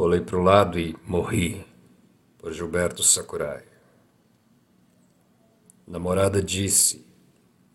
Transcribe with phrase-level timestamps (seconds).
[0.00, 1.62] Rolei pro lado e morri,
[2.38, 3.64] por Gilberto Sakurai.
[5.86, 7.06] Namorada disse: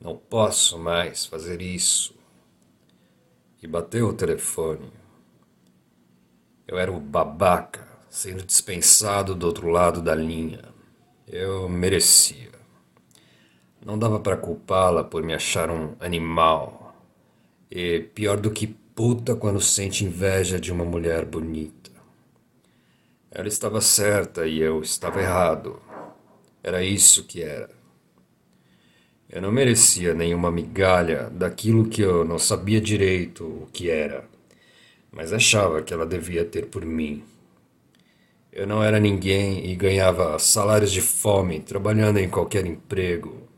[0.01, 2.15] Não posso mais fazer isso.
[3.61, 4.91] E bateu o telefone.
[6.67, 10.63] Eu era o babaca, sendo dispensado do outro lado da linha.
[11.28, 12.53] Eu merecia.
[13.85, 16.95] Não dava para culpá-la por me achar um animal.
[17.70, 21.84] E pior do que puta quando sente inveja de uma mulher bonita.
[23.38, 25.77] Ela estava certa e eu estava errado.
[26.63, 27.70] Era isso que era.
[29.30, 34.23] Eu não merecia nenhuma migalha daquilo que eu não sabia direito o que era,
[35.11, 37.25] mas achava que ela devia ter por mim.
[38.53, 43.49] Eu não era ninguém e ganhava salários de fome trabalhando em qualquer emprego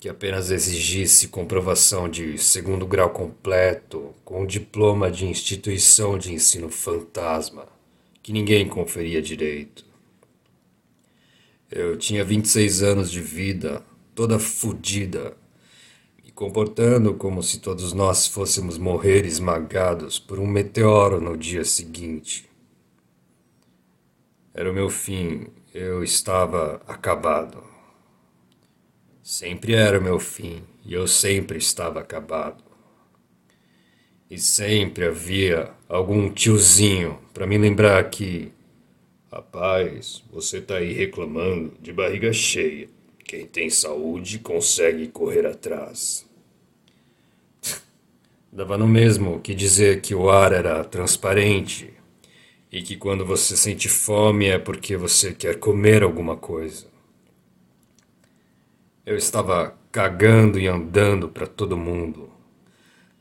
[0.00, 7.75] que apenas exigisse comprovação de segundo grau completo com diploma de instituição de ensino fantasma
[8.26, 9.86] que ninguém conferia direito.
[11.70, 13.84] Eu tinha 26 anos de vida,
[14.16, 15.36] toda fodida,
[16.24, 22.50] me comportando como se todos nós fôssemos morrer esmagados por um meteoro no dia seguinte.
[24.52, 27.62] Era o meu fim, eu estava acabado.
[29.22, 32.65] Sempre era o meu fim e eu sempre estava acabado.
[34.28, 38.52] E sempre havia algum tiozinho para me lembrar que.
[39.30, 42.88] Rapaz, você tá aí reclamando de barriga cheia.
[43.24, 46.26] Quem tem saúde consegue correr atrás.
[48.50, 51.92] Dava no mesmo que dizer que o ar era transparente
[52.72, 56.86] e que quando você sente fome é porque você quer comer alguma coisa.
[59.04, 62.35] Eu estava cagando e andando para todo mundo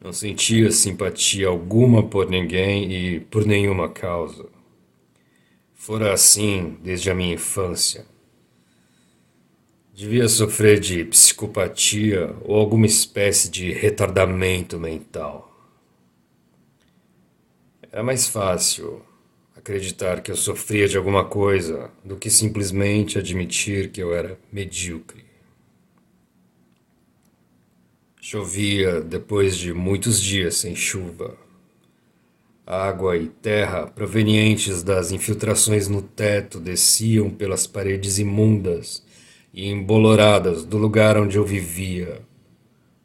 [0.06, 4.46] não sentia simpatia alguma por ninguém e por nenhuma causa.
[5.74, 8.06] Fora assim desde a minha infância.
[9.92, 15.52] Devia sofrer de psicopatia ou alguma espécie de retardamento mental.
[17.92, 19.02] Era mais fácil
[19.56, 25.25] acreditar que eu sofria de alguma coisa do que simplesmente admitir que eu era medíocre.
[28.28, 31.38] Chovia depois de muitos dias sem chuva.
[32.66, 39.06] Água e terra provenientes das infiltrações no teto desciam pelas paredes imundas
[39.54, 42.20] e emboloradas do lugar onde eu vivia,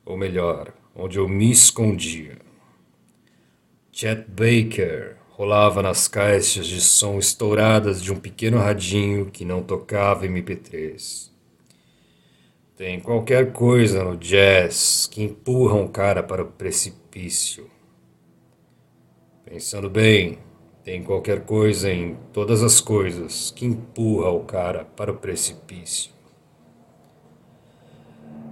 [0.06, 2.38] ou melhor, onde eu me escondia.
[3.92, 10.26] Chet Baker rolava nas caixas de som estouradas de um pequeno radinho que não tocava
[10.26, 11.30] MP3.
[12.80, 17.68] Tem qualquer coisa no jazz que empurra um cara para o precipício.
[19.44, 20.38] Pensando bem,
[20.82, 26.10] tem qualquer coisa em todas as coisas que empurra o cara para o precipício.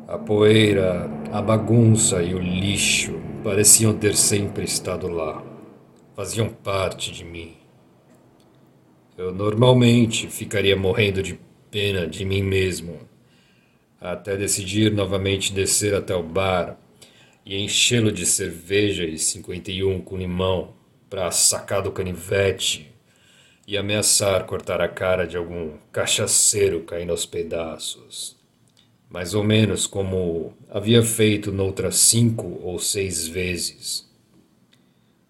[0.06, 5.42] A poeira, a bagunça e o lixo pareciam ter sempre estado lá.
[6.14, 7.56] Faziam parte de mim.
[9.16, 11.40] Eu normalmente ficaria morrendo de
[11.70, 13.08] pena de mim mesmo
[14.00, 16.78] até decidir novamente descer até o bar
[17.44, 20.74] e enchê-lo de cerveja e 51 com limão
[21.08, 22.92] para sacar do canivete
[23.66, 28.36] e ameaçar cortar a cara de algum cachaceiro caindo aos pedaços.
[29.08, 34.06] Mais ou menos como havia feito noutras cinco ou seis vezes.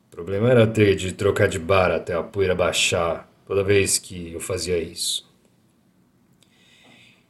[0.09, 4.33] O problema era ter de trocar de bar até a poeira baixar toda vez que
[4.33, 5.28] eu fazia isso.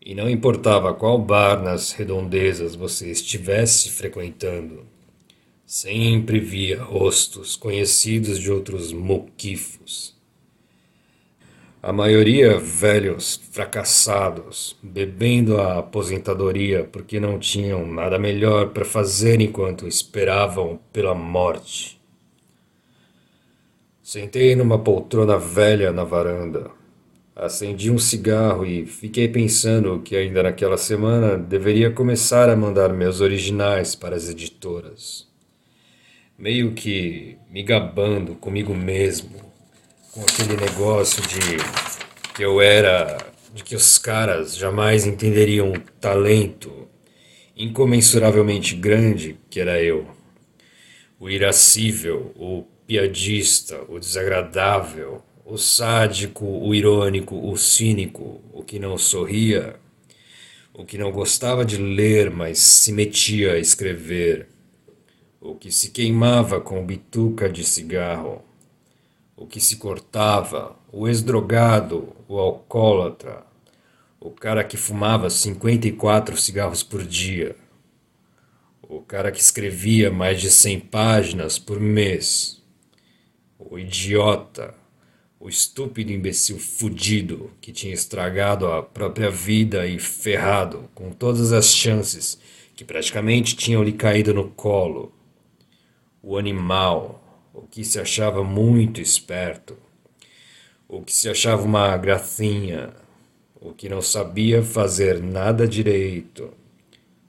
[0.09, 4.87] E não importava qual bar nas redondezas você estivesse frequentando,
[5.67, 10.17] sempre via rostos conhecidos de outros moquifos.
[11.83, 19.87] A maioria velhos fracassados, bebendo a aposentadoria porque não tinham nada melhor para fazer enquanto
[19.87, 22.01] esperavam pela morte.
[24.03, 26.78] Sentei numa poltrona velha na varanda,
[27.39, 33.21] Acendi um cigarro e fiquei pensando que ainda naquela semana deveria começar a mandar meus
[33.21, 35.25] originais para as editoras.
[36.37, 39.41] Meio que me gabando comigo mesmo,
[40.11, 41.39] com aquele negócio de
[42.35, 43.17] que eu era,
[43.55, 46.89] de que os caras jamais entenderiam o talento
[47.57, 50.09] incomensuravelmente grande que era eu.
[51.21, 58.99] O irascível, o piadista, o desagradável, o sádico, o irônico, o cínico, o que não
[58.99, 59.81] sorria,
[60.75, 64.47] o que não gostava de ler, mas se metia a escrever,
[65.41, 68.45] o que se queimava com bituca de cigarro,
[69.35, 73.43] o que se cortava, o ex-drogado, o alcoólatra,
[74.21, 77.57] o cara que fumava 54 cigarros por dia,
[78.83, 82.63] o cara que escrevia mais de 100 páginas por mês,
[83.59, 84.75] o idiota,
[85.41, 91.67] o estúpido imbecil fudido que tinha estragado a própria vida e ferrado com todas as
[91.67, 92.39] chances
[92.75, 95.13] que praticamente tinham lhe caído no colo.
[96.23, 99.77] O animal, o que se achava muito esperto,
[100.89, 102.91] o que se achava uma gracinha,
[103.61, 106.51] o que não sabia fazer nada direito,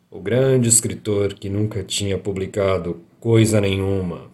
[0.09, 4.31] o grande escritor que nunca tinha publicado coisa nenhuma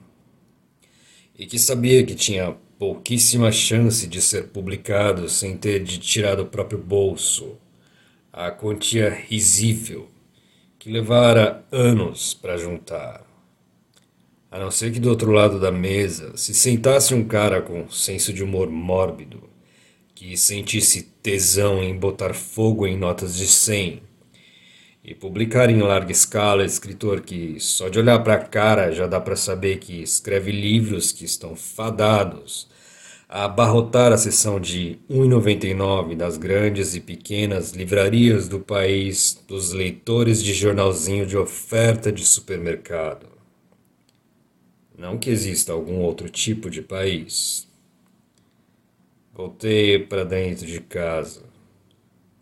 [1.38, 6.46] e que sabia que tinha pouquíssima chance de ser publicado sem ter de tirar do
[6.46, 7.58] próprio bolso
[8.32, 10.10] a quantia risível
[10.78, 13.26] que levara anos para juntar.
[14.52, 18.32] A não ser que do outro lado da mesa se sentasse um cara com senso
[18.32, 19.50] de humor mórbido,
[20.14, 24.02] que sentisse tesão em botar fogo em notas de cem
[25.06, 29.22] e publicar em larga escala escritor que só de olhar para a cara já dá
[29.22, 32.68] para saber que escreve livros que estão fadados
[33.30, 40.42] a abarrotar a seção de 1,99 das grandes e pequenas livrarias do país dos leitores
[40.44, 43.28] de jornalzinho de oferta de supermercado.
[44.98, 47.68] Não que exista algum outro tipo de país.
[49.34, 51.45] Voltei para dentro de casa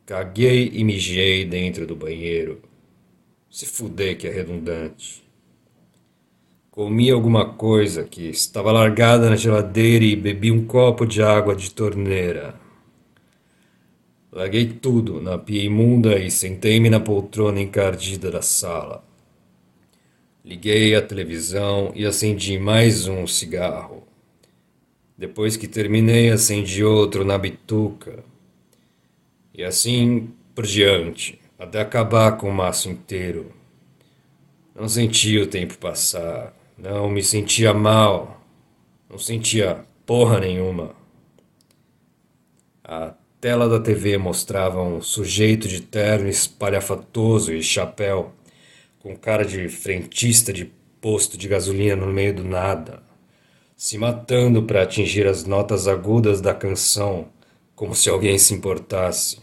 [0.06, 2.62] Caguei e mijei dentro do banheiro.
[3.50, 5.24] Se fuder que é redundante.
[6.70, 11.72] Comi alguma coisa que estava largada na geladeira e bebi um copo de água de
[11.72, 12.60] torneira.
[14.30, 19.06] Larguei tudo na pia imunda e sentei-me na poltrona encardida da sala.
[20.44, 24.04] Liguei a televisão e acendi mais um cigarro.
[25.18, 28.33] Depois que terminei, acendi outro na bituca.
[29.54, 33.52] E assim por diante, até acabar com o maço inteiro.
[34.76, 38.42] Não sentia o tempo passar, não me sentia mal,
[39.10, 40.96] não sentia porra nenhuma.
[42.84, 48.34] A tela da TV mostrava um sujeito de terno espalhafatoso e chapéu,
[49.00, 53.04] com cara de frentista de posto de gasolina no meio do nada,
[53.76, 57.28] se matando para atingir as notas agudas da canção,
[57.84, 59.40] como se alguém se importasse.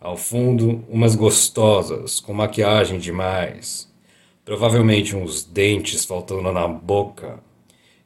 [0.00, 3.92] Ao fundo, umas gostosas, com maquiagem demais,
[4.42, 7.38] provavelmente uns dentes faltando na boca.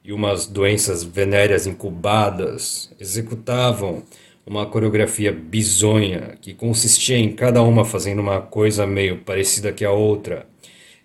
[0.03, 4.03] E umas doenças venéreas incubadas, executavam
[4.45, 9.91] uma coreografia bizonha que consistia em cada uma fazendo uma coisa meio parecida que a
[9.91, 10.45] outra,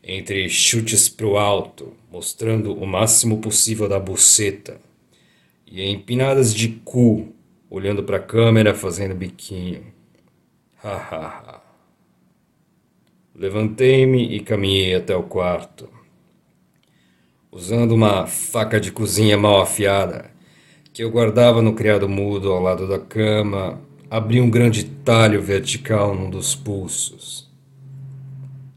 [0.03, 4.81] entre chutes pro alto, mostrando o máximo possível da buceta,
[5.65, 7.33] e empinadas de cu,
[7.71, 9.85] olhando para a câmera fazendo biquinho.
[10.83, 11.63] Ha ha ha.
[13.35, 15.89] Levantei-me e caminhei até o quarto.
[17.53, 20.31] Usando uma faca de cozinha mal afiada,
[20.93, 23.81] que eu guardava no criado mudo ao lado da cama,
[24.11, 27.49] abri um grande talho vertical num dos pulsos.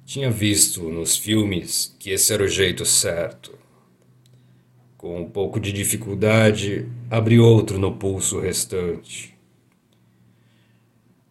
[0.06, 3.58] Tinha visto nos filmes que esse era o jeito certo.
[5.04, 9.38] Com um pouco de dificuldade, abri outro no pulso restante.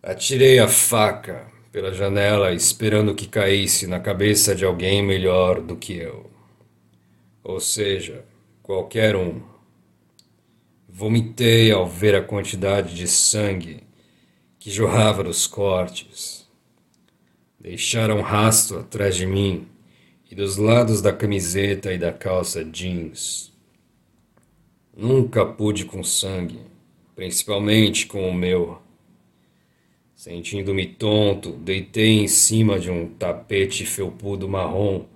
[0.02, 5.96] Atirei a faca pela janela esperando que caísse na cabeça de alguém melhor do que
[5.96, 6.30] eu.
[7.42, 8.26] Ou seja,
[8.62, 9.40] qualquer um.
[10.86, 13.84] Vomitei ao ver a quantidade de sangue
[14.58, 16.46] que jorrava dos cortes.
[17.58, 19.66] Deixaram rastro atrás de mim
[20.30, 23.50] e dos lados da camiseta e da calça jeans.
[24.94, 26.60] Nunca pude com sangue,
[27.14, 28.78] principalmente com o meu.
[30.14, 35.06] Sentindo-me tonto, deitei em cima de um tapete felpudo marrom,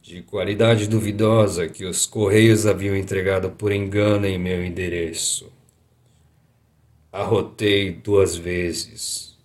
[0.00, 5.52] de qualidade duvidosa que os correios haviam entregado por engano em meu endereço.
[7.12, 9.38] Arrotei duas vezes.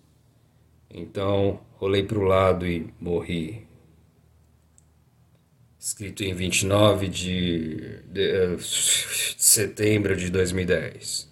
[0.90, 3.68] Então rolei para o lado e morri.
[5.86, 8.58] Escrito em 29 de, de, de
[9.38, 11.32] setembro de 2010.